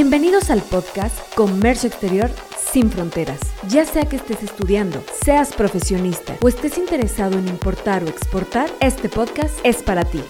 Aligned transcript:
Bienvenidos 0.00 0.48
al 0.50 0.62
podcast 0.62 1.34
Comercio 1.34 1.88
Exterior 1.88 2.30
sin 2.56 2.88
Fronteras. 2.88 3.40
Ya 3.66 3.84
sea 3.84 4.04
que 4.04 4.14
estés 4.14 4.44
estudiando, 4.44 5.02
seas 5.24 5.52
profesionista 5.52 6.36
o 6.40 6.46
estés 6.46 6.78
interesado 6.78 7.36
en 7.36 7.48
importar 7.48 8.04
o 8.04 8.06
exportar, 8.06 8.70
este 8.78 9.08
podcast 9.08 9.58
es 9.64 9.82
para 9.82 10.04
ti. 10.04 10.22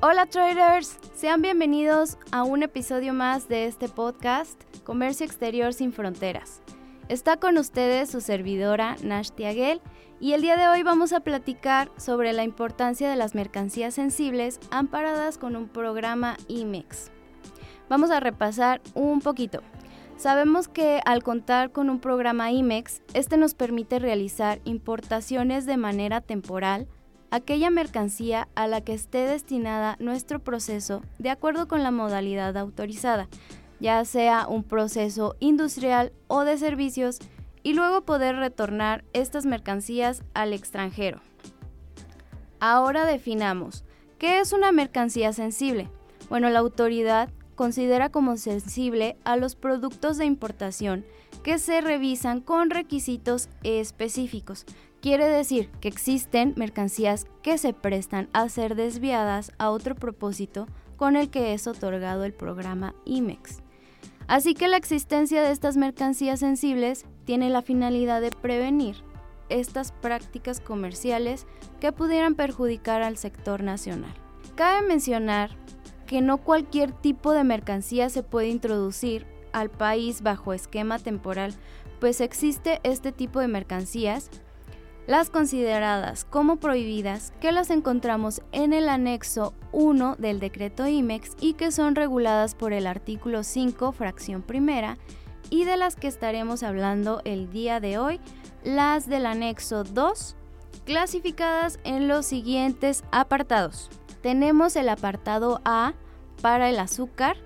Hola 0.00 0.26
traders, 0.26 0.98
sean 1.14 1.40
bienvenidos 1.40 2.18
a 2.32 2.42
un 2.42 2.64
episodio 2.64 3.14
más 3.14 3.48
de 3.48 3.66
este 3.66 3.88
podcast 3.88 4.60
Comercio 4.82 5.24
Exterior 5.24 5.72
sin 5.72 5.92
Fronteras. 5.92 6.60
Está 7.10 7.38
con 7.38 7.58
ustedes 7.58 8.08
su 8.08 8.20
servidora 8.20 8.94
Nash 9.02 9.30
Tiaguel 9.30 9.80
y 10.20 10.34
el 10.34 10.42
día 10.42 10.56
de 10.56 10.68
hoy 10.68 10.84
vamos 10.84 11.12
a 11.12 11.18
platicar 11.18 11.90
sobre 11.96 12.32
la 12.32 12.44
importancia 12.44 13.10
de 13.10 13.16
las 13.16 13.34
mercancías 13.34 13.94
sensibles 13.94 14.60
amparadas 14.70 15.36
con 15.36 15.56
un 15.56 15.66
programa 15.66 16.36
IMEX. 16.46 17.10
Vamos 17.88 18.12
a 18.12 18.20
repasar 18.20 18.80
un 18.94 19.18
poquito. 19.18 19.60
Sabemos 20.18 20.68
que 20.68 21.00
al 21.04 21.24
contar 21.24 21.72
con 21.72 21.90
un 21.90 21.98
programa 21.98 22.52
IMEX, 22.52 23.02
este 23.12 23.36
nos 23.36 23.54
permite 23.54 23.98
realizar 23.98 24.60
importaciones 24.62 25.66
de 25.66 25.78
manera 25.78 26.20
temporal 26.20 26.86
aquella 27.32 27.70
mercancía 27.70 28.46
a 28.54 28.68
la 28.68 28.82
que 28.82 28.92
esté 28.92 29.26
destinada 29.26 29.96
nuestro 29.98 30.38
proceso 30.38 31.02
de 31.18 31.30
acuerdo 31.30 31.66
con 31.66 31.82
la 31.82 31.90
modalidad 31.90 32.56
autorizada, 32.56 33.28
ya 33.80 34.04
sea 34.04 34.46
un 34.48 34.62
proceso 34.62 35.36
industrial 35.40 36.12
o 36.28 36.44
de 36.44 36.58
servicios, 36.58 37.18
y 37.62 37.74
luego 37.74 38.02
poder 38.02 38.36
retornar 38.36 39.04
estas 39.12 39.44
mercancías 39.44 40.22
al 40.34 40.52
extranjero. 40.52 41.20
Ahora 42.58 43.04
definamos, 43.04 43.84
¿qué 44.18 44.38
es 44.40 44.52
una 44.52 44.72
mercancía 44.72 45.32
sensible? 45.32 45.88
Bueno, 46.28 46.48
la 46.50 46.60
autoridad 46.60 47.30
considera 47.54 48.10
como 48.10 48.36
sensible 48.36 49.18
a 49.24 49.36
los 49.36 49.54
productos 49.54 50.16
de 50.16 50.24
importación 50.24 51.04
que 51.42 51.58
se 51.58 51.80
revisan 51.80 52.40
con 52.40 52.70
requisitos 52.70 53.48
específicos. 53.62 54.64
Quiere 55.00 55.26
decir 55.26 55.70
que 55.80 55.88
existen 55.88 56.54
mercancías 56.56 57.26
que 57.42 57.58
se 57.58 57.72
prestan 57.72 58.28
a 58.32 58.48
ser 58.48 58.74
desviadas 58.74 59.52
a 59.58 59.70
otro 59.70 59.94
propósito 59.94 60.66
con 60.96 61.16
el 61.16 61.30
que 61.30 61.54
es 61.54 61.66
otorgado 61.66 62.24
el 62.24 62.34
programa 62.34 62.94
IMEX. 63.06 63.62
Así 64.30 64.54
que 64.54 64.68
la 64.68 64.76
existencia 64.76 65.42
de 65.42 65.50
estas 65.50 65.76
mercancías 65.76 66.38
sensibles 66.38 67.04
tiene 67.24 67.50
la 67.50 67.62
finalidad 67.62 68.20
de 68.20 68.30
prevenir 68.30 69.02
estas 69.48 69.90
prácticas 69.90 70.60
comerciales 70.60 71.48
que 71.80 71.90
pudieran 71.90 72.36
perjudicar 72.36 73.02
al 73.02 73.16
sector 73.16 73.64
nacional. 73.64 74.14
Cabe 74.54 74.86
mencionar 74.86 75.50
que 76.06 76.20
no 76.20 76.38
cualquier 76.38 76.92
tipo 76.92 77.32
de 77.32 77.42
mercancía 77.42 78.08
se 78.08 78.22
puede 78.22 78.46
introducir 78.46 79.26
al 79.52 79.68
país 79.68 80.22
bajo 80.22 80.52
esquema 80.52 81.00
temporal, 81.00 81.52
pues 81.98 82.20
existe 82.20 82.78
este 82.84 83.10
tipo 83.10 83.40
de 83.40 83.48
mercancías 83.48 84.30
las 85.10 85.28
consideradas 85.28 86.24
como 86.24 86.60
prohibidas 86.60 87.32
que 87.40 87.50
las 87.50 87.70
encontramos 87.70 88.42
en 88.52 88.72
el 88.72 88.88
anexo 88.88 89.54
1 89.72 90.14
del 90.20 90.38
decreto 90.38 90.86
IMEX 90.86 91.32
y 91.40 91.54
que 91.54 91.72
son 91.72 91.96
reguladas 91.96 92.54
por 92.54 92.72
el 92.72 92.86
artículo 92.86 93.42
5, 93.42 93.90
fracción 93.90 94.40
primera, 94.42 94.98
y 95.50 95.64
de 95.64 95.76
las 95.76 95.96
que 95.96 96.06
estaremos 96.06 96.62
hablando 96.62 97.22
el 97.24 97.50
día 97.50 97.80
de 97.80 97.98
hoy, 97.98 98.20
las 98.62 99.08
del 99.08 99.26
anexo 99.26 99.82
2, 99.82 100.36
clasificadas 100.84 101.80
en 101.82 102.06
los 102.06 102.24
siguientes 102.24 103.02
apartados. 103.10 103.90
Tenemos 104.22 104.76
el 104.76 104.88
apartado 104.88 105.60
A 105.64 105.94
para 106.40 106.70
el 106.70 106.78
azúcar, 106.78 107.36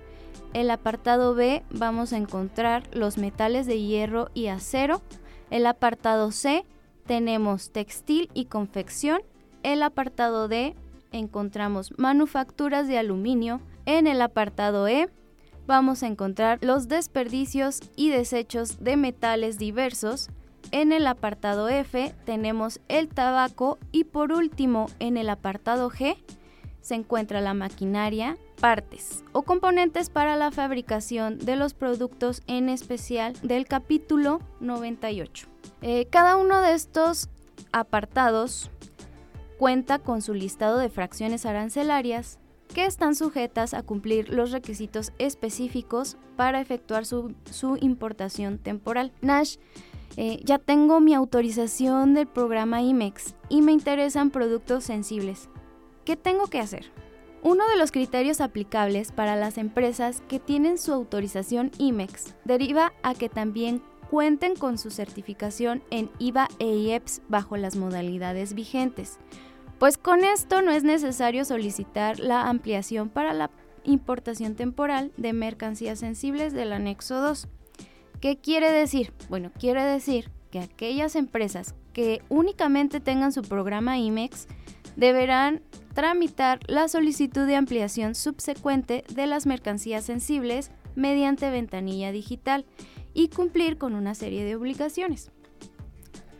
el 0.53 0.69
apartado 0.69 1.33
B 1.33 1.63
vamos 1.71 2.13
a 2.13 2.17
encontrar 2.17 2.83
los 2.93 3.17
metales 3.17 3.65
de 3.65 3.81
hierro 3.81 4.29
y 4.35 4.49
acero, 4.49 5.01
el 5.49 5.65
apartado 5.65 6.31
C 6.31 6.63
tenemos 7.05 7.71
textil 7.71 8.29
y 8.33 8.45
confección. 8.45 9.21
El 9.63 9.83
apartado 9.83 10.47
D 10.47 10.75
encontramos 11.11 11.93
manufacturas 11.97 12.87
de 12.87 12.97
aluminio. 12.97 13.61
En 13.85 14.07
el 14.07 14.21
apartado 14.21 14.87
E 14.87 15.09
vamos 15.67 16.03
a 16.03 16.07
encontrar 16.07 16.59
los 16.61 16.87
desperdicios 16.87 17.81
y 17.95 18.09
desechos 18.09 18.83
de 18.83 18.97
metales 18.97 19.57
diversos. 19.57 20.29
En 20.71 20.91
el 20.91 21.07
apartado 21.07 21.69
F 21.69 22.13
tenemos 22.25 22.79
el 22.87 23.07
tabaco 23.07 23.77
y 23.91 24.05
por 24.05 24.31
último 24.31 24.87
en 24.99 25.17
el 25.17 25.29
apartado 25.29 25.89
G 25.89 26.17
se 26.81 26.95
encuentra 26.95 27.41
la 27.41 27.53
maquinaria, 27.53 28.37
partes 28.55 29.23
o 29.31 29.43
componentes 29.43 30.09
para 30.09 30.35
la 30.35 30.51
fabricación 30.51 31.37
de 31.39 31.55
los 31.55 31.73
productos 31.73 32.41
en 32.47 32.69
especial 32.69 33.33
del 33.43 33.67
capítulo 33.67 34.39
98. 34.59 35.47
Eh, 35.81 36.07
cada 36.09 36.37
uno 36.37 36.61
de 36.61 36.73
estos 36.73 37.29
apartados 37.71 38.71
cuenta 39.57 39.99
con 39.99 40.21
su 40.21 40.33
listado 40.33 40.77
de 40.77 40.89
fracciones 40.89 41.45
arancelarias 41.45 42.39
que 42.73 42.85
están 42.85 43.15
sujetas 43.15 43.73
a 43.73 43.83
cumplir 43.83 44.29
los 44.29 44.51
requisitos 44.51 45.13
específicos 45.17 46.17
para 46.35 46.59
efectuar 46.59 47.05
su, 47.05 47.33
importación 47.79 48.57
temporal. 48.57 49.11
Nash, 49.21 49.57
eh, 50.17 50.39
ya 50.43 50.59
tengo 50.59 50.99
mi 50.99 51.13
autorización 51.13 52.13
del 52.13 52.27
programa 52.27 52.81
IMEX 52.81 53.35
y 53.49 53.61
me 53.61 53.71
interesan 53.71 54.29
productos 54.29 54.83
sensibles. 54.83 55.49
¿Qué 56.03 56.15
tengo 56.15 56.47
que 56.47 56.59
hacer? 56.59 56.91
Uno 57.45 57.67
de 57.67 57.77
los 57.77 57.91
criterios 57.91 58.41
aplicables 58.41 59.11
para 59.11 59.35
las 59.35 59.59
empresas 59.59 60.23
que 60.27 60.39
tienen 60.39 60.79
su 60.79 60.91
autorización 60.91 61.69
IMEX 61.77 62.33
deriva 62.43 62.91
a 63.03 63.13
que 63.13 63.29
también 63.29 63.83
cuenten 64.09 64.55
con 64.55 64.79
su 64.79 64.89
certificación 64.89 65.83
en 65.91 66.09
IVA 66.17 66.47
e 66.57 66.75
IEPS 66.75 67.21
bajo 67.29 67.55
las 67.55 67.75
modalidades 67.75 68.55
vigentes. 68.55 69.19
Pues 69.77 69.99
con 69.99 70.23
esto 70.23 70.63
no 70.63 70.71
es 70.71 70.83
necesario 70.83 71.45
solicitar 71.45 72.19
la 72.19 72.49
ampliación 72.49 73.09
para 73.09 73.31
la 73.31 73.51
importación 73.83 74.55
temporal 74.55 75.11
de 75.15 75.33
mercancías 75.33 75.99
sensibles 75.99 76.51
del 76.51 76.73
anexo 76.73 77.21
2. 77.21 77.47
¿Qué 78.21 78.37
quiere 78.37 78.71
decir? 78.71 79.13
Bueno, 79.29 79.51
quiere 79.59 79.83
decir 79.83 80.31
que 80.49 80.61
aquellas 80.61 81.15
empresas 81.15 81.75
que 81.93 82.23
únicamente 82.27 82.99
tengan 82.99 83.31
su 83.31 83.43
programa 83.43 83.99
IMEX 83.99 84.47
deberán 84.95 85.61
tramitar 85.93 86.59
la 86.67 86.87
solicitud 86.87 87.45
de 87.47 87.55
ampliación 87.55 88.15
subsecuente 88.15 89.03
de 89.13 89.27
las 89.27 89.45
mercancías 89.45 90.03
sensibles 90.03 90.71
mediante 90.95 91.49
ventanilla 91.49 92.11
digital 92.11 92.65
y 93.13 93.29
cumplir 93.29 93.77
con 93.77 93.95
una 93.95 94.13
serie 94.15 94.43
de 94.43 94.55
obligaciones. 94.55 95.31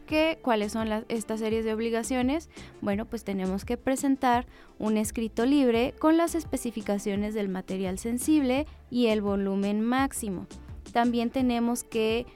¿Qué, 0.06 0.38
¿Cuáles 0.42 0.74
son 0.74 0.88
estas 1.08 1.40
series 1.40 1.66
de 1.66 1.74
obligaciones? 1.74 2.50
Bueno, 2.82 3.06
pues 3.06 3.24
tenemos 3.24 3.66
que 3.66 3.76
presentar 3.76 4.46
un 4.78 4.98
escrito 4.98 5.46
libre 5.46 5.96
con 5.98 6.16
las 6.16 6.36
especificaciones 6.36 7.34
del 7.34 7.50
material 7.50 7.98
sensible 7.98 8.68
y 8.92 9.08
el 9.08 9.22
volumen 9.22 9.82
máximo. 9.82 10.46
También 10.94 11.32
tenemos 11.32 11.84
que 11.84 12.28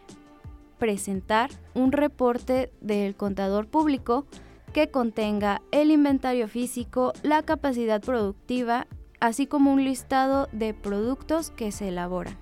presentar 0.80 1.52
un 1.76 1.92
reporte 1.92 2.72
del 2.82 3.16
contador 3.16 3.68
público 3.68 4.26
que 4.74 4.90
contenga 4.90 5.62
el 5.72 5.92
inventario 5.92 6.48
físico, 6.48 7.14
la 7.24 7.44
capacidad 7.44 8.02
productiva, 8.02 8.88
así 9.20 9.48
como 9.48 9.74
un 9.74 9.84
listado 9.84 10.48
de 10.52 10.74
productos 10.74 11.52
que 11.52 11.72
se 11.72 11.90
elaboran. 11.90 12.38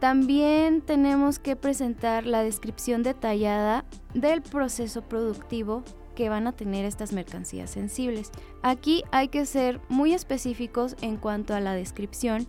También 0.00 0.80
tenemos 0.80 1.38
que 1.38 1.56
presentar 1.56 2.24
la 2.24 2.42
descripción 2.42 3.02
detallada 3.02 3.84
del 4.14 4.40
proceso 4.40 5.02
productivo 5.02 5.82
que 6.14 6.30
van 6.30 6.46
a 6.46 6.52
tener 6.52 6.86
estas 6.86 7.12
mercancías 7.12 7.70
sensibles. 7.70 8.30
Aquí 8.62 9.04
hay 9.12 9.28
que 9.28 9.44
ser 9.44 9.80
muy 9.88 10.14
específicos 10.14 10.96
en 11.02 11.16
cuanto 11.18 11.54
a 11.54 11.60
la 11.60 11.74
descripción 11.74 12.46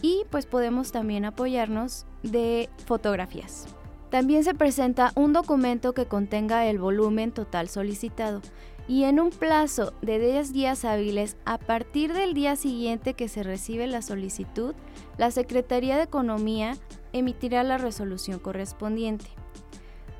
y 0.00 0.24
pues 0.30 0.46
podemos 0.46 0.92
también 0.92 1.24
apoyarnos 1.24 2.06
de 2.22 2.70
fotografías. 2.86 3.66
También 4.14 4.44
se 4.44 4.54
presenta 4.54 5.10
un 5.16 5.32
documento 5.32 5.92
que 5.92 6.06
contenga 6.06 6.66
el 6.66 6.78
volumen 6.78 7.32
total 7.32 7.68
solicitado 7.68 8.42
y 8.86 9.02
en 9.02 9.18
un 9.18 9.30
plazo 9.30 9.92
de 10.02 10.20
10 10.20 10.52
días 10.52 10.84
hábiles 10.84 11.36
a 11.44 11.58
partir 11.58 12.12
del 12.12 12.32
día 12.32 12.54
siguiente 12.54 13.14
que 13.14 13.26
se 13.26 13.42
recibe 13.42 13.88
la 13.88 14.02
solicitud, 14.02 14.76
la 15.18 15.32
Secretaría 15.32 15.96
de 15.96 16.04
Economía 16.04 16.76
emitirá 17.12 17.64
la 17.64 17.76
resolución 17.76 18.38
correspondiente. 18.38 19.26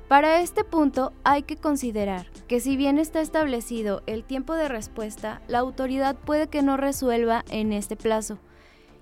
Para 0.08 0.40
este 0.40 0.64
punto 0.64 1.12
hay 1.22 1.44
que 1.44 1.56
considerar 1.56 2.26
que 2.48 2.58
si 2.58 2.76
bien 2.76 2.98
está 2.98 3.20
establecido 3.20 4.02
el 4.06 4.24
tiempo 4.24 4.54
de 4.54 4.66
respuesta, 4.66 5.40
la 5.46 5.60
autoridad 5.60 6.16
puede 6.16 6.48
que 6.48 6.62
no 6.62 6.76
resuelva 6.76 7.44
en 7.48 7.72
este 7.72 7.94
plazo 7.94 8.40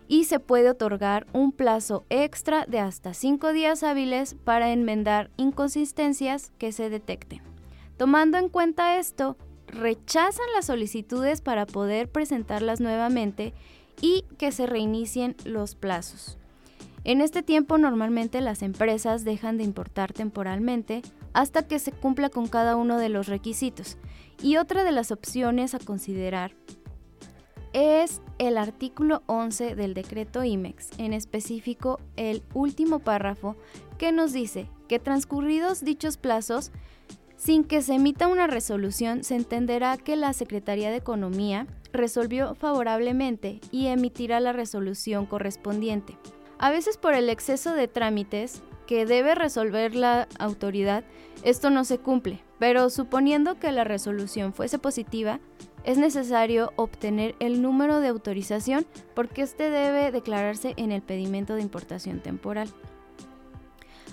y 0.08 0.24
se 0.24 0.40
puede 0.40 0.70
otorgar 0.70 1.26
un 1.32 1.52
plazo 1.52 2.04
extra 2.10 2.66
de 2.66 2.80
hasta 2.80 3.14
5 3.14 3.52
días 3.52 3.82
hábiles 3.82 4.34
para 4.44 4.72
enmendar 4.72 5.30
inconsistencias 5.36 6.52
que 6.58 6.72
se 6.72 6.90
detecten. 6.90 7.40
Tomando 7.96 8.38
en 8.38 8.48
cuenta 8.48 8.98
esto, 8.98 9.36
rechazan 9.66 10.46
las 10.54 10.66
solicitudes 10.66 11.40
para 11.40 11.66
poder 11.66 12.10
presentarlas 12.10 12.80
nuevamente 12.80 13.54
y 14.00 14.24
que 14.38 14.52
se 14.52 14.66
reinicien 14.66 15.36
los 15.44 15.74
plazos. 15.74 16.38
En 17.04 17.20
este 17.20 17.42
tiempo 17.42 17.78
normalmente 17.78 18.40
las 18.40 18.62
empresas 18.62 19.24
dejan 19.24 19.56
de 19.56 19.64
importar 19.64 20.12
temporalmente 20.12 21.02
hasta 21.32 21.66
que 21.66 21.78
se 21.78 21.90
cumpla 21.90 22.28
con 22.28 22.46
cada 22.46 22.76
uno 22.76 22.96
de 22.98 23.08
los 23.08 23.26
requisitos. 23.26 23.96
Y 24.40 24.56
otra 24.56 24.84
de 24.84 24.92
las 24.92 25.10
opciones 25.10 25.74
a 25.74 25.78
considerar 25.78 26.54
es 27.72 28.22
el 28.38 28.58
artículo 28.58 29.22
11 29.26 29.74
del 29.74 29.94
decreto 29.94 30.44
IMEX, 30.44 30.90
en 30.98 31.12
específico 31.12 32.00
el 32.16 32.42
último 32.54 32.98
párrafo 32.98 33.56
que 33.98 34.12
nos 34.12 34.32
dice 34.32 34.68
que 34.88 34.98
transcurridos 34.98 35.84
dichos 35.84 36.16
plazos, 36.16 36.72
sin 37.36 37.64
que 37.64 37.82
se 37.82 37.94
emita 37.94 38.28
una 38.28 38.46
resolución, 38.46 39.24
se 39.24 39.34
entenderá 39.34 39.96
que 39.96 40.16
la 40.16 40.32
Secretaría 40.32 40.90
de 40.90 40.96
Economía 40.96 41.66
resolvió 41.92 42.54
favorablemente 42.54 43.60
y 43.70 43.86
emitirá 43.86 44.40
la 44.40 44.52
resolución 44.52 45.26
correspondiente. 45.26 46.16
A 46.58 46.70
veces 46.70 46.96
por 46.96 47.14
el 47.14 47.28
exceso 47.28 47.74
de 47.74 47.88
trámites 47.88 48.62
que 48.86 49.06
debe 49.06 49.34
resolver 49.34 49.94
la 49.94 50.28
autoridad, 50.38 51.04
esto 51.42 51.70
no 51.70 51.84
se 51.84 51.98
cumple, 51.98 52.42
pero 52.58 52.90
suponiendo 52.90 53.58
que 53.58 53.72
la 53.72 53.84
resolución 53.84 54.52
fuese 54.52 54.78
positiva, 54.78 55.40
es 55.84 55.98
necesario 55.98 56.72
obtener 56.76 57.34
el 57.40 57.60
número 57.60 58.00
de 58.00 58.08
autorización 58.08 58.86
porque 59.14 59.42
este 59.42 59.70
debe 59.70 60.12
declararse 60.12 60.74
en 60.76 60.92
el 60.92 61.02
pedimento 61.02 61.54
de 61.54 61.62
importación 61.62 62.20
temporal. 62.20 62.68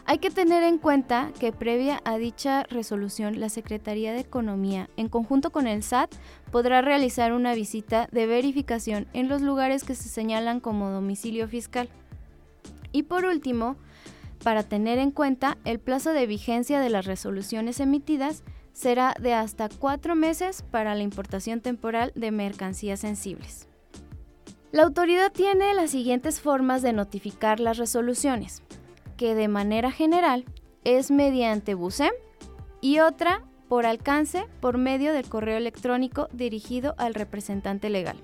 Hay 0.05 0.17
que 0.17 0.31
tener 0.31 0.63
en 0.63 0.79
cuenta 0.79 1.31
que 1.39 1.51
previa 1.51 2.01
a 2.03 2.17
dicha 2.17 2.63
resolución, 2.63 3.39
la 3.39 3.49
Secretaría 3.49 4.11
de 4.11 4.21
Economía, 4.21 4.89
en 4.97 5.07
conjunto 5.07 5.51
con 5.51 5.67
el 5.67 5.83
SAT, 5.83 6.15
podrá 6.51 6.81
realizar 6.81 7.31
una 7.31 7.53
visita 7.53 8.09
de 8.11 8.25
verificación 8.25 9.05
en 9.13 9.29
los 9.29 9.43
lugares 9.43 9.83
que 9.83 9.93
se 9.93 10.09
señalan 10.09 10.61
como 10.61 10.89
domicilio 10.89 11.47
fiscal. 11.47 11.89
Y 12.91 13.03
por 13.03 13.25
último, 13.25 13.75
para 14.43 14.63
tener 14.63 14.99
en 14.99 15.11
cuenta, 15.11 15.57
el 15.65 15.79
plazo 15.79 16.13
de 16.13 16.27
vigencia 16.27 16.79
de 16.79 16.89
las 16.89 17.05
resoluciones 17.05 17.79
emitidas 17.79 18.43
será 18.73 19.13
de 19.19 19.33
hasta 19.33 19.67
cuatro 19.67 20.15
meses 20.15 20.63
para 20.71 20.95
la 20.95 21.03
importación 21.03 21.59
temporal 21.61 22.11
de 22.15 22.31
mercancías 22.31 23.01
sensibles. 23.01 23.67
La 24.71 24.83
autoridad 24.83 25.31
tiene 25.31 25.73
las 25.73 25.91
siguientes 25.91 26.39
formas 26.39 26.81
de 26.81 26.93
notificar 26.93 27.59
las 27.59 27.77
resoluciones, 27.77 28.61
que 29.17 29.35
de 29.35 29.47
manera 29.47 29.91
general 29.91 30.45
es 30.83 31.11
mediante 31.11 31.73
BUSEM 31.73 32.13
y 32.79 32.99
otra 32.99 33.43
por 33.67 33.85
alcance 33.85 34.45
por 34.61 34.77
medio 34.77 35.11
del 35.11 35.27
correo 35.27 35.57
electrónico 35.57 36.29
dirigido 36.31 36.95
al 36.97 37.15
representante 37.15 37.89
legal. 37.89 38.17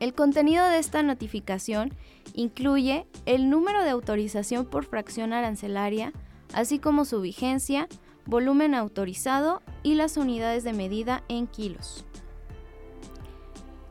El 0.00 0.14
contenido 0.14 0.66
de 0.66 0.78
esta 0.78 1.02
notificación 1.02 1.92
incluye 2.34 3.06
el 3.26 3.50
número 3.50 3.82
de 3.82 3.90
autorización 3.90 4.66
por 4.66 4.84
fracción 4.84 5.32
arancelaria, 5.32 6.12
así 6.52 6.78
como 6.78 7.04
su 7.04 7.20
vigencia, 7.20 7.88
volumen 8.26 8.74
autorizado 8.74 9.62
y 9.82 9.94
las 9.94 10.16
unidades 10.16 10.64
de 10.64 10.72
medida 10.72 11.22
en 11.28 11.46
kilos. 11.46 12.04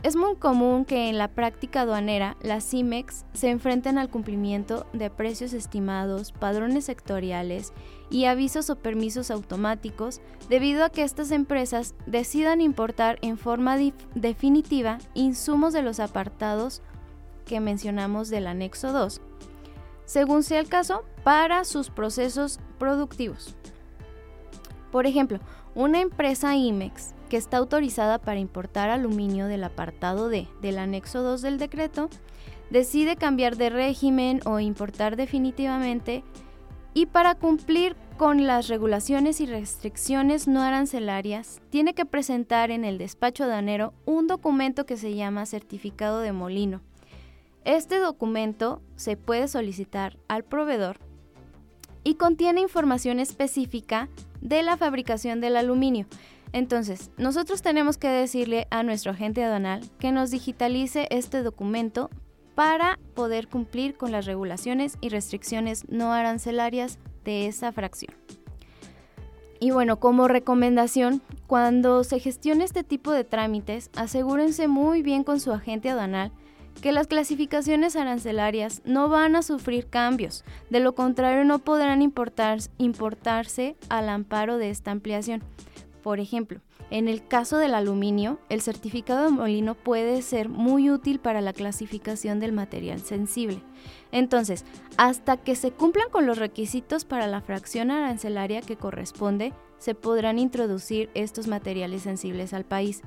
Es 0.04 0.18
muy 0.18 0.36
común 0.36 0.84
que 0.84 1.08
en 1.08 1.18
la 1.18 1.30
práctica 1.30 1.82
aduanera 1.82 2.36
las 2.42 2.70
CIMEX 2.70 3.24
se 3.32 3.50
enfrenten 3.50 3.98
al 3.98 4.10
cumplimiento 4.10 4.86
de 4.92 5.10
precios 5.10 5.54
estimados, 5.54 6.34
padrones 6.34 6.84
sectoriales 6.84 7.72
y 8.10 8.26
avisos 8.26 8.70
o 8.70 8.76
permisos 8.76 9.32
automáticos 9.32 10.20
debido 10.50 10.84
a 10.84 10.90
que 10.90 11.04
estas 11.04 11.32
empresas 11.32 11.96
decidan 12.06 12.60
importar 12.60 13.18
en 13.22 13.38
forma 13.38 13.78
definitiva 14.14 14.98
insumos 15.14 15.72
de 15.72 15.84
los 15.84 16.02
apartados 16.02 16.82
que 17.46 17.62
mencionamos 17.62 18.28
del 18.28 18.48
anexo 18.48 18.92
2, 18.92 19.22
según 20.04 20.44
sea 20.44 20.60
el 20.60 20.68
caso, 20.68 21.06
para 21.24 21.64
sus 21.64 21.90
procesos 21.90 22.60
productivos. 22.78 23.56
Por 24.92 25.08
ejemplo, 25.08 25.40
una 25.76 26.02
empresa 26.02 26.58
IMEX 26.58 27.14
que 27.34 27.38
está 27.38 27.58
autorizada 27.58 28.20
para 28.20 28.40
importar 28.40 28.92
aluminio 28.92 29.48
del 29.48 29.64
apartado 29.64 30.30
D 30.30 30.48
del 30.62 30.78
anexo 30.78 31.24
2 31.24 31.42
del 31.42 31.58
decreto, 31.58 32.12
decide 32.70 33.16
cambiar 33.16 33.58
de 33.58 33.72
régimen 33.72 34.40
o 34.46 34.60
importar 34.60 35.16
definitivamente 35.16 36.24
y 36.94 37.08
para 37.08 37.34
cumplir 37.34 37.96
con 38.18 38.46
las 38.46 38.68
regulaciones 38.68 39.42
y 39.42 39.48
restricciones 39.48 40.48
no 40.48 40.62
arancelarias, 40.62 41.60
tiene 41.72 41.96
que 41.96 42.06
presentar 42.06 42.70
en 42.70 42.86
el 42.86 43.00
despacho 43.00 43.46
aduanero 43.46 43.96
un 44.06 44.28
documento 44.28 44.86
que 44.86 44.96
se 44.96 45.16
llama 45.16 45.48
certificado 45.48 46.20
de 46.20 46.34
molino. 46.34 46.82
Este 47.66 47.98
documento 47.98 48.80
se 48.96 49.18
puede 49.18 49.48
solicitar 49.48 50.20
al 50.28 50.44
proveedor 50.44 51.00
y 52.04 52.14
contiene 52.14 52.62
información 52.62 53.20
específica 53.20 54.08
de 54.40 54.62
la 54.62 54.78
fabricación 54.78 55.42
del 55.42 55.56
aluminio. 55.56 56.06
Entonces, 56.54 57.10
nosotros 57.18 57.62
tenemos 57.62 57.98
que 57.98 58.08
decirle 58.08 58.68
a 58.70 58.84
nuestro 58.84 59.12
agente 59.12 59.44
aduanal 59.44 59.82
que 60.00 60.12
nos 60.12 60.32
digitalice 60.32 61.08
este 61.10 61.42
documento 61.42 62.10
para 62.56 63.00
poder 63.16 63.48
cumplir 63.48 63.98
con 63.98 64.12
las 64.12 64.26
regulaciones 64.26 64.98
y 65.02 65.10
restricciones 65.10 65.90
no 65.90 66.14
arancelarias 66.14 67.00
de 67.26 67.48
esa 67.48 67.72
fracción. 67.72 68.14
Y 69.60 69.72
bueno, 69.72 70.00
como 70.00 70.28
recomendación, 70.28 71.22
cuando 71.48 72.04
se 72.04 72.20
gestione 72.20 72.66
este 72.66 72.84
tipo 72.84 73.12
de 73.12 73.24
trámites, 73.24 73.90
asegúrense 73.96 74.68
muy 74.68 75.02
bien 75.02 75.24
con 75.24 75.40
su 75.40 75.52
agente 75.52 75.90
aduanal 75.90 76.32
que 76.82 76.92
las 76.92 77.08
clasificaciones 77.08 77.96
arancelarias 77.96 78.82
no 78.84 79.08
van 79.08 79.36
a 79.36 79.42
sufrir 79.42 79.88
cambios, 79.88 80.44
de 80.70 80.82
lo 80.82 80.94
contrario 80.96 81.46
no 81.46 81.60
podrán 81.60 82.02
importarse 82.02 83.76
al 83.90 84.10
amparo 84.10 84.58
de 84.58 84.70
esta 84.70 84.92
ampliación. 84.92 85.44
Por 86.04 86.20
ejemplo, 86.20 86.60
en 86.92 87.08
el 87.08 87.26
caso 87.26 87.58
del 87.58 87.74
aluminio, 87.74 88.38
el 88.50 88.62
certificado 88.62 89.24
de 89.24 89.30
molino 89.32 89.74
puede 89.74 90.22
ser 90.22 90.50
muy 90.50 90.92
útil 90.92 91.20
para 91.20 91.40
la 91.40 91.54
clasificación 91.54 92.42
del 92.42 92.52
material 92.52 93.00
sensible. 93.00 93.64
Entonces, 94.12 94.66
hasta 94.98 95.38
que 95.38 95.56
se 95.56 95.72
cumplan 95.72 96.10
con 96.10 96.26
los 96.26 96.38
requisitos 96.38 97.06
para 97.06 97.26
la 97.28 97.40
fracción 97.40 97.90
arancelaria 97.90 98.62
que 98.62 98.76
corresponde, 98.76 99.54
se 99.78 99.96
podrán 99.96 100.40
introducir 100.40 101.10
estos 101.14 101.48
materiales 101.48 102.02
sensibles 102.02 102.54
al 102.54 102.66
país, 102.66 103.02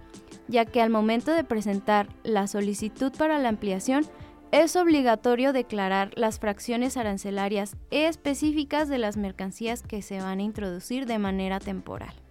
ya 0.48 0.64
que 0.64 0.80
al 0.80 0.88
momento 0.88 1.32
de 1.32 1.44
presentar 1.44 2.08
la 2.24 2.46
solicitud 2.46 3.12
para 3.12 3.38
la 3.38 3.50
ampliación, 3.50 4.06
es 4.52 4.74
obligatorio 4.74 5.52
declarar 5.52 6.12
las 6.16 6.38
fracciones 6.38 6.96
arancelarias 6.96 7.76
específicas 7.90 8.88
de 8.88 8.98
las 8.98 9.18
mercancías 9.18 9.82
que 9.82 10.00
se 10.00 10.20
van 10.20 10.38
a 10.38 10.44
introducir 10.44 11.04
de 11.04 11.18
manera 11.18 11.60
temporal. 11.60 12.25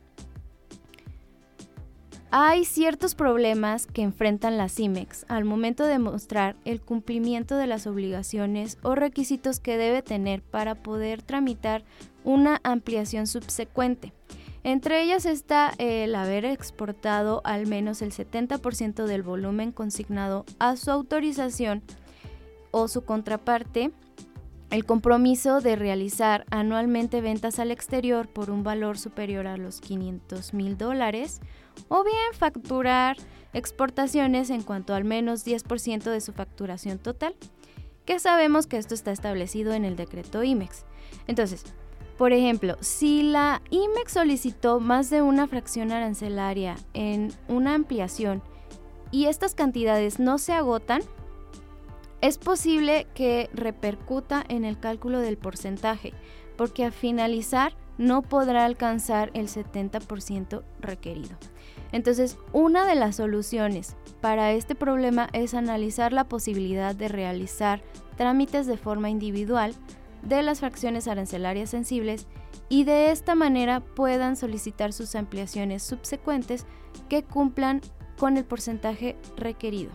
Hay 2.37 2.65
ciertos 2.65 3.15
problemas 3.15 3.87
que 3.87 4.01
enfrentan 4.01 4.57
las 4.57 4.73
CIMEX 4.73 5.25
al 5.29 5.45
momento 5.45 5.85
de 5.85 5.99
mostrar 5.99 6.57
el 6.65 6.81
cumplimiento 6.81 7.55
de 7.55 7.65
las 7.65 7.87
obligaciones 7.87 8.77
o 8.81 8.93
requisitos 8.93 9.61
que 9.61 9.77
debe 9.77 10.01
tener 10.01 10.41
para 10.41 10.75
poder 10.75 11.21
tramitar 11.21 11.85
una 12.25 12.59
ampliación 12.65 13.27
subsecuente. 13.27 14.11
Entre 14.65 15.01
ellas 15.01 15.25
está 15.25 15.71
el 15.77 16.13
haber 16.13 16.43
exportado 16.43 17.39
al 17.45 17.67
menos 17.67 18.01
el 18.01 18.11
70% 18.11 19.05
del 19.05 19.23
volumen 19.23 19.71
consignado 19.71 20.43
a 20.59 20.75
su 20.75 20.91
autorización 20.91 21.83
o 22.71 22.89
su 22.89 23.05
contraparte, 23.05 23.91
el 24.75 24.85
compromiso 24.85 25.61
de 25.61 25.77
realizar 25.77 26.45
anualmente 26.51 27.21
ventas 27.21 27.59
al 27.59 27.71
exterior 27.71 28.27
por 28.27 28.49
un 28.49 28.61
valor 28.61 28.97
superior 28.97 29.47
a 29.47 29.55
los 29.55 29.79
500 29.79 30.53
mil 30.53 30.77
dólares, 30.77 31.39
o 31.87 32.03
bien 32.03 32.33
facturar 32.33 33.15
exportaciones 33.53 34.49
en 34.49 34.63
cuanto 34.63 34.93
al 34.93 35.05
menos 35.05 35.47
10% 35.47 36.03
de 36.03 36.19
su 36.19 36.33
facturación 36.33 36.99
total, 36.99 37.37
que 38.03 38.19
sabemos 38.19 38.67
que 38.67 38.75
esto 38.75 38.93
está 38.93 39.13
establecido 39.13 39.71
en 39.71 39.85
el 39.85 39.95
decreto 39.95 40.43
IMEX. 40.43 40.83
Entonces, 41.27 41.63
por 42.17 42.33
ejemplo, 42.33 42.75
si 42.81 43.23
la 43.23 43.61
IMEX 43.69 44.11
solicitó 44.11 44.81
más 44.81 45.09
de 45.09 45.21
una 45.21 45.47
fracción 45.47 45.93
arancelaria 45.93 46.75
en 46.93 47.31
una 47.47 47.75
ampliación 47.75 48.43
y 49.09 49.27
estas 49.27 49.55
cantidades 49.55 50.19
no 50.19 50.37
se 50.37 50.51
agotan, 50.51 51.01
es 52.21 52.37
posible 52.37 53.07
que 53.13 53.49
repercuta 53.53 54.43
en 54.47 54.65
el 54.65 54.79
cálculo 54.79 55.19
del 55.19 55.37
porcentaje, 55.37 56.13
porque 56.57 56.85
al 56.85 56.91
finalizar 56.91 57.73
no 57.97 58.21
podrá 58.21 58.65
alcanzar 58.65 59.31
el 59.33 59.47
70% 59.47 60.63
requerido. 60.79 61.37
Entonces, 61.91 62.37
una 62.51 62.85
de 62.85 62.95
las 62.95 63.17
soluciones 63.17 63.95
para 64.21 64.51
este 64.51 64.75
problema 64.75 65.29
es 65.33 65.53
analizar 65.53 66.11
la 66.13 66.25
posibilidad 66.25 66.95
de 66.95 67.07
realizar 67.07 67.81
trámites 68.17 68.67
de 68.67 68.77
forma 68.77 69.09
individual 69.09 69.73
de 70.23 70.41
las 70.41 70.59
fracciones 70.59 71.07
arancelarias 71.07 71.69
sensibles 71.69 72.27
y 72.67 72.83
de 72.83 73.11
esta 73.11 73.35
manera 73.35 73.79
puedan 73.79 74.35
solicitar 74.35 74.91
sus 74.91 75.15
ampliaciones 75.15 75.83
subsecuentes 75.83 76.65
que 77.09 77.23
cumplan 77.23 77.81
con 78.17 78.37
el 78.37 78.45
porcentaje 78.45 79.15
requerido. 79.37 79.91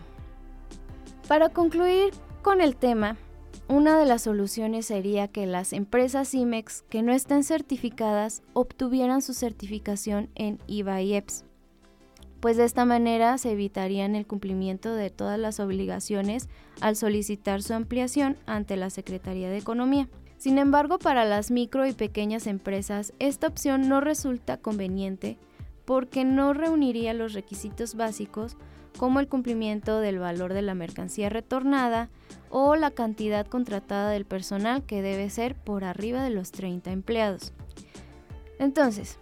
Para 1.31 1.47
concluir 1.47 2.11
con 2.41 2.59
el 2.59 2.75
tema, 2.75 3.15
una 3.69 3.97
de 3.97 4.05
las 4.05 4.23
soluciones 4.23 4.87
sería 4.87 5.29
que 5.29 5.45
las 5.45 5.71
empresas 5.71 6.33
IMEX 6.33 6.81
que 6.89 7.03
no 7.03 7.13
estén 7.13 7.45
certificadas 7.45 8.43
obtuvieran 8.51 9.21
su 9.21 9.33
certificación 9.33 10.29
en 10.35 10.59
IVA 10.67 11.01
y 11.01 11.13
EPS, 11.13 11.45
pues 12.41 12.57
de 12.57 12.65
esta 12.65 12.83
manera 12.83 13.37
se 13.37 13.53
evitarían 13.53 14.15
el 14.15 14.27
cumplimiento 14.27 14.93
de 14.93 15.09
todas 15.09 15.39
las 15.39 15.61
obligaciones 15.61 16.49
al 16.81 16.97
solicitar 16.97 17.63
su 17.63 17.75
ampliación 17.75 18.35
ante 18.45 18.75
la 18.75 18.89
Secretaría 18.89 19.49
de 19.49 19.59
Economía. 19.59 20.09
Sin 20.35 20.57
embargo, 20.57 20.99
para 20.99 21.23
las 21.23 21.49
micro 21.49 21.85
y 21.87 21.93
pequeñas 21.93 22.45
empresas, 22.45 23.13
esta 23.19 23.47
opción 23.47 23.87
no 23.87 24.01
resulta 24.01 24.57
conveniente 24.57 25.37
porque 25.85 26.25
no 26.25 26.51
reuniría 26.51 27.13
los 27.13 27.31
requisitos 27.31 27.95
básicos 27.95 28.57
como 28.97 29.19
el 29.19 29.27
cumplimiento 29.27 29.99
del 29.99 30.19
valor 30.19 30.53
de 30.53 30.61
la 30.61 30.75
mercancía 30.75 31.29
retornada 31.29 32.09
o 32.49 32.75
la 32.75 32.91
cantidad 32.91 33.47
contratada 33.47 34.09
del 34.11 34.25
personal 34.25 34.83
que 34.83 35.01
debe 35.01 35.29
ser 35.29 35.55
por 35.55 35.83
arriba 35.83 36.23
de 36.23 36.29
los 36.29 36.51
30 36.51 36.91
empleados. 36.91 37.53
Entonces, 38.59 39.17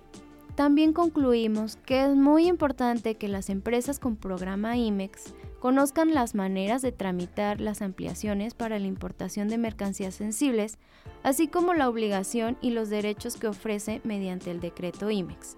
también 0.55 0.91
concluimos 0.91 1.77
que 1.85 2.03
es 2.03 2.15
muy 2.15 2.47
importante 2.47 3.15
que 3.15 3.29
las 3.29 3.49
empresas 3.49 3.97
con 3.97 4.17
programa 4.17 4.75
IMEX 4.75 5.33
conozcan 5.59 6.13
las 6.13 6.35
maneras 6.35 6.81
de 6.81 6.91
tramitar 6.91 7.61
las 7.61 7.81
ampliaciones 7.81 8.53
para 8.53 8.77
la 8.79 8.87
importación 8.87 9.47
de 9.47 9.57
mercancías 9.57 10.15
sensibles, 10.15 10.77
así 11.23 11.47
como 11.47 11.73
la 11.73 11.87
obligación 11.87 12.57
y 12.61 12.71
los 12.71 12.89
derechos 12.89 13.37
que 13.37 13.47
ofrece 13.47 14.01
mediante 14.03 14.51
el 14.51 14.59
decreto 14.59 15.09
IMEX, 15.09 15.55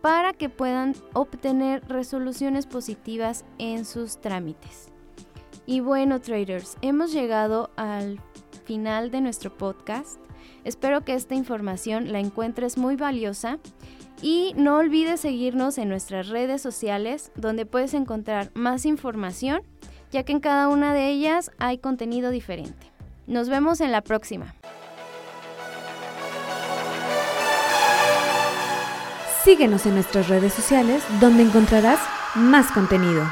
para 0.00 0.32
que 0.32 0.48
puedan 0.48 0.94
obtener 1.12 1.86
resoluciones 1.88 2.66
positivas 2.66 3.44
en 3.58 3.84
sus 3.84 4.20
trámites. 4.20 4.88
Y 5.66 5.80
bueno, 5.80 6.20
traders, 6.20 6.76
hemos 6.82 7.12
llegado 7.12 7.70
al 7.76 8.20
final 8.64 9.10
de 9.10 9.20
nuestro 9.20 9.56
podcast. 9.56 10.18
Espero 10.64 11.04
que 11.04 11.14
esta 11.14 11.34
información 11.34 12.12
la 12.12 12.18
encuentres 12.18 12.76
muy 12.76 12.96
valiosa 12.96 13.58
y 14.22 14.52
no 14.56 14.76
olvides 14.76 15.20
seguirnos 15.20 15.78
en 15.78 15.88
nuestras 15.88 16.28
redes 16.28 16.60
sociales 16.60 17.32
donde 17.36 17.66
puedes 17.66 17.94
encontrar 17.94 18.50
más 18.54 18.84
información, 18.84 19.62
ya 20.10 20.24
que 20.24 20.32
en 20.32 20.40
cada 20.40 20.68
una 20.68 20.92
de 20.92 21.08
ellas 21.08 21.50
hay 21.58 21.78
contenido 21.78 22.30
diferente. 22.30 22.90
Nos 23.26 23.48
vemos 23.48 23.80
en 23.80 23.92
la 23.92 24.02
próxima. 24.02 24.54
Síguenos 29.44 29.86
en 29.86 29.94
nuestras 29.94 30.28
redes 30.28 30.52
sociales 30.52 31.02
donde 31.18 31.42
encontrarás 31.42 31.98
más 32.34 32.70
contenido. 32.72 33.24